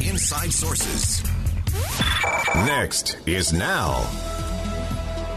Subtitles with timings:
[0.00, 1.22] Inside Sources.
[2.66, 4.08] Next is now.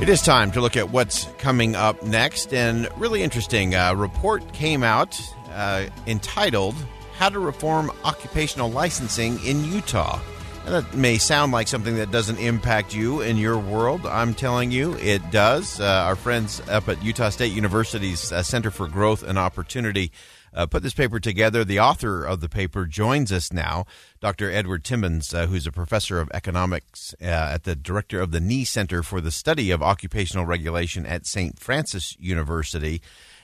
[0.00, 3.74] It is time to look at what's coming up next, and really interesting.
[3.74, 5.20] A report came out
[5.52, 6.74] uh, entitled
[7.18, 10.18] "How to Reform Occupational Licensing in Utah."
[10.64, 14.04] And that may sound like something that doesn't impact you in your world.
[14.06, 15.80] I'm telling you, it does.
[15.80, 20.10] Uh, our friends up at Utah State University's uh, Center for Growth and Opportunity
[20.56, 21.64] uh, put this paper together.
[21.64, 23.84] The author of the paper joins us now,
[24.20, 24.50] Dr.
[24.50, 28.64] Edward Timmons, uh, who's a professor of economics uh, at the director of the Knee
[28.64, 31.60] Center for the Study of Occupational Regulation at St.
[31.60, 33.02] Francis University.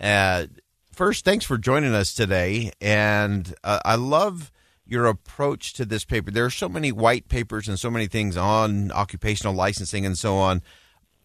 [0.00, 0.46] Uh,
[0.92, 2.72] first, thanks for joining us today.
[2.80, 4.50] And I love
[4.86, 6.30] your approach to this paper.
[6.30, 10.36] There are so many white papers and so many things on occupational licensing and so
[10.36, 10.62] on.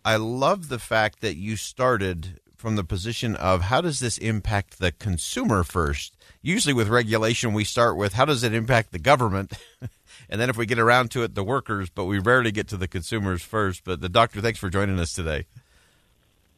[0.05, 4.79] I love the fact that you started from the position of how does this impact
[4.79, 6.15] the consumer first?
[6.41, 9.53] Usually with regulation, we start with how does it impact the government?
[10.29, 12.77] and then if we get around to it, the workers, but we rarely get to
[12.77, 13.83] the consumers first.
[13.83, 15.45] But the doctor, thanks for joining us today.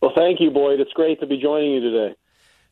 [0.02, 0.80] Well, thank you, Boyd.
[0.80, 2.16] It's great to be joining you today.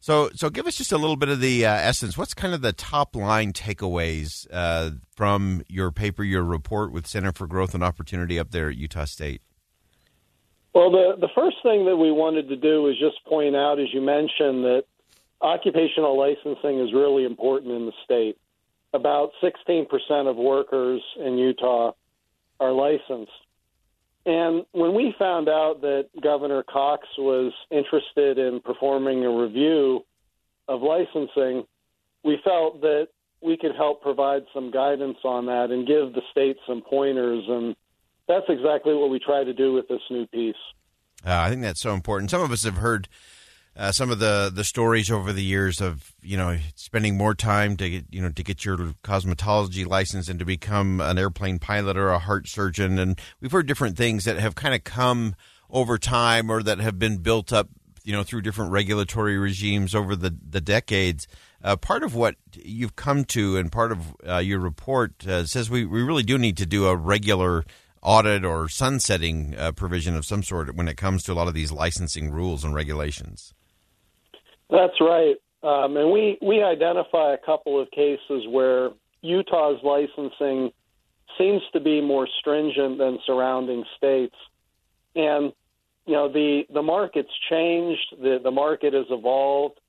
[0.02, 2.18] So, so give us just a little bit of the uh, essence.
[2.18, 7.34] What's kind of the top line takeaways uh, from your paper, your report with Center
[7.34, 9.42] for Growth and Opportunity up there at Utah State?
[10.74, 13.88] Well, the the first thing that we wanted to do is just point out, as
[13.94, 14.84] you mentioned, that
[15.42, 18.38] occupational licensing is really important in the state.
[18.94, 19.86] About 16%
[20.30, 21.94] of workers in Utah
[22.60, 23.32] are licensed.
[24.26, 30.06] And when we found out that Governor Cox was interested in performing a review
[30.68, 31.66] of licensing,
[32.24, 33.08] we felt that
[33.42, 37.46] we could help provide some guidance on that and give the state some pointers.
[37.48, 37.76] And
[38.30, 40.56] that's exactly what we try to do with this new piece.
[41.26, 42.32] Uh, I think that's so important.
[42.32, 43.10] Some of us have heard
[43.76, 47.76] uh, some of the, the stories over the years of you know spending more time
[47.78, 51.98] to get, you know to get your cosmetology license and to become an airplane pilot
[51.98, 55.36] or a heart surgeon, and we've heard different things that have kind of come
[55.70, 57.68] over time or that have been built up
[58.04, 61.28] you know through different regulatory regimes over the the decades.
[61.62, 65.70] Uh, part of what you've come to and part of uh, your report uh, says
[65.70, 67.66] we, we really do need to do a regular
[68.02, 71.54] audit or sunsetting uh, provision of some sort when it comes to a lot of
[71.54, 73.54] these licensing rules and regulations.
[74.70, 75.36] That's right.
[75.62, 80.72] Um, and we, we identify a couple of cases where Utah's licensing
[81.38, 84.36] seems to be more stringent than surrounding states.
[85.16, 85.52] And,
[86.06, 89.80] you know, the, the market's changed, the, the market has evolved.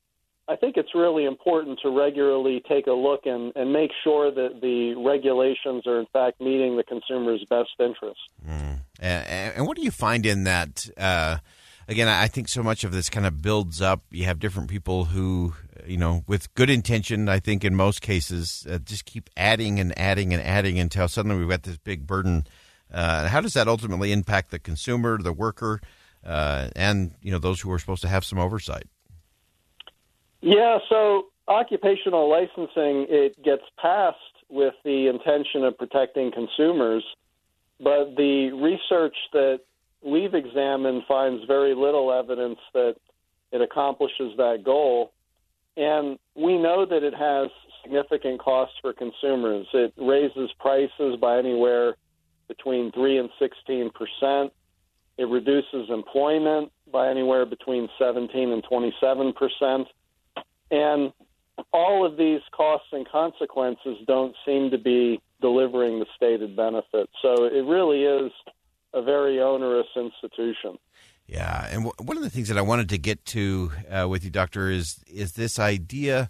[0.47, 4.59] I think it's really important to regularly take a look and, and make sure that
[4.61, 8.19] the regulations are, in fact, meeting the consumer's best interest.
[8.45, 8.79] Mm.
[8.99, 10.89] And, and, what do you find in that?
[10.97, 11.37] Uh,
[11.87, 14.03] again, I think so much of this kind of builds up.
[14.11, 15.53] You have different people who,
[15.85, 19.97] you know, with good intention, I think in most cases, uh, just keep adding and
[19.97, 22.45] adding and adding until suddenly we've got this big burden.
[22.91, 25.81] Uh, how does that ultimately impact the consumer, the worker,
[26.25, 28.83] uh, and you know those who are supposed to have some oversight?
[30.41, 34.17] Yeah, so occupational licensing it gets passed
[34.49, 37.03] with the intention of protecting consumers,
[37.79, 39.61] but the research that
[40.03, 42.95] we've examined finds very little evidence that
[43.51, 45.13] it accomplishes that goal.
[45.77, 47.49] And we know that it has
[47.83, 49.67] significant costs for consumers.
[49.73, 51.95] It raises prices by anywhere
[52.47, 54.53] between 3 and 16 percent.
[55.17, 59.87] It reduces employment by anywhere between 17 and 27 percent.
[60.71, 61.11] And
[61.73, 67.09] all of these costs and consequences don't seem to be delivering the stated benefit.
[67.21, 68.31] So it really is
[68.93, 70.77] a very onerous institution.
[71.27, 74.23] Yeah, and w- one of the things that I wanted to get to uh, with
[74.23, 76.29] you, Doctor, is is this idea.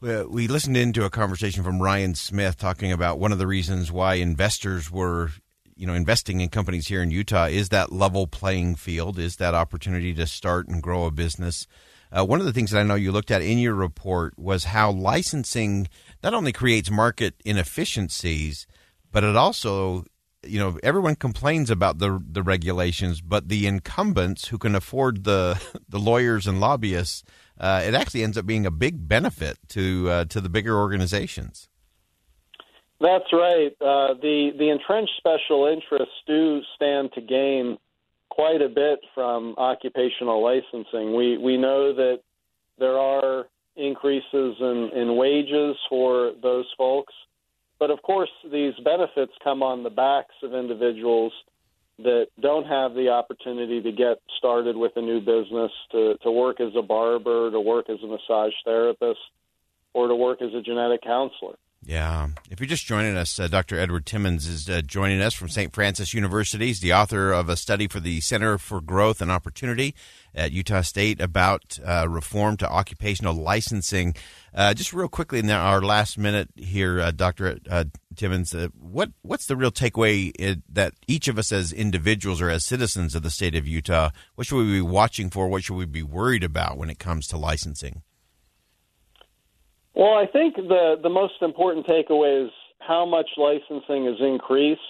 [0.00, 4.14] We listened into a conversation from Ryan Smith talking about one of the reasons why
[4.14, 5.30] investors were,
[5.74, 9.54] you know, investing in companies here in Utah is that level playing field, is that
[9.54, 11.66] opportunity to start and grow a business.
[12.10, 14.64] Uh, one of the things that I know you looked at in your report was
[14.64, 15.88] how licensing
[16.22, 18.66] not only creates market inefficiencies,
[19.12, 20.04] but it also
[20.42, 25.60] you know everyone complains about the the regulations, but the incumbents who can afford the
[25.88, 27.24] the lawyers and lobbyists,
[27.58, 31.68] uh, it actually ends up being a big benefit to uh, to the bigger organizations.
[33.00, 33.72] That's right.
[33.80, 37.78] Uh, the the entrenched special interests do stand to gain
[38.38, 41.16] quite a bit from occupational licensing.
[41.16, 42.20] We we know that
[42.78, 47.12] there are increases in, in wages for those folks,
[47.80, 51.32] but of course these benefits come on the backs of individuals
[51.98, 56.60] that don't have the opportunity to get started with a new business, to, to work
[56.60, 59.18] as a barber, to work as a massage therapist,
[59.94, 61.56] or to work as a genetic counselor.
[61.84, 62.28] Yeah.
[62.50, 63.78] If you're just joining us, uh, Dr.
[63.78, 65.72] Edward Timmons is uh, joining us from St.
[65.72, 66.66] Francis University.
[66.66, 69.94] He's the author of a study for the Center for Growth and Opportunity
[70.34, 74.14] at Utah State about uh, reform to occupational licensing.
[74.52, 77.58] Uh, just real quickly in our last minute here, uh, Dr.
[77.70, 77.84] Uh,
[78.16, 83.14] Timmons, what what's the real takeaway that each of us as individuals or as citizens
[83.14, 85.46] of the state of Utah, what should we be watching for?
[85.46, 88.02] What should we be worried about when it comes to licensing?
[89.98, 94.80] Well, I think the the most important takeaway is how much licensing has increased.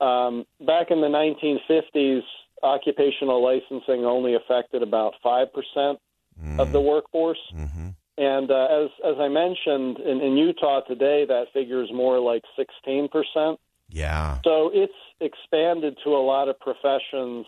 [0.00, 2.20] Um, back in the 1950s,
[2.62, 5.98] occupational licensing only affected about five percent
[6.40, 6.60] mm.
[6.60, 7.88] of the workforce, mm-hmm.
[8.18, 12.42] and uh, as as I mentioned in, in Utah today, that figure is more like
[12.54, 13.58] 16 percent.
[13.88, 14.40] Yeah.
[14.44, 17.46] So it's expanded to a lot of professions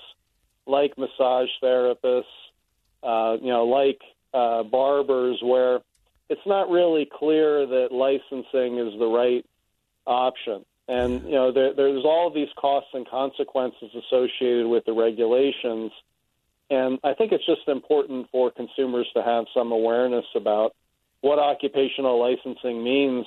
[0.66, 2.22] like massage therapists,
[3.02, 4.00] uh, you know, like
[4.32, 5.80] uh, barbers, where
[6.30, 9.44] it's not really clear that licensing is the right
[10.06, 10.64] option.
[10.88, 15.92] And you know, there, there's all these costs and consequences associated with the regulations.
[16.70, 20.74] And I think it's just important for consumers to have some awareness about
[21.20, 23.26] what occupational licensing means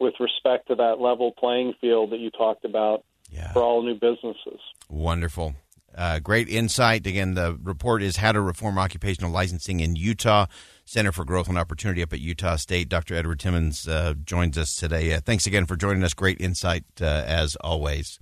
[0.00, 3.52] with respect to that level playing field that you talked about yeah.
[3.52, 4.60] for all new businesses.
[4.88, 5.54] Wonderful.
[5.94, 7.06] Uh, great insight.
[7.06, 10.46] Again, the report is How to Reform Occupational Licensing in Utah.
[10.84, 12.88] Center for Growth and Opportunity up at Utah State.
[12.88, 13.14] Dr.
[13.14, 15.12] Edward Timmons uh, joins us today.
[15.12, 16.12] Uh, thanks again for joining us.
[16.12, 18.18] Great insight uh, as always.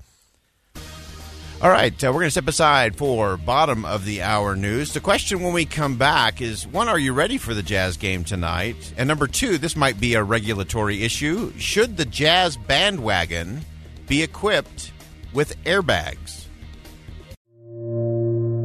[1.62, 4.94] All right, uh, we're going to step aside for bottom of the hour news.
[4.94, 8.24] The question when we come back is one, are you ready for the Jazz game
[8.24, 8.94] tonight?
[8.96, 11.52] And number two, this might be a regulatory issue.
[11.58, 13.60] Should the Jazz bandwagon
[14.08, 14.92] be equipped
[15.34, 16.39] with airbags?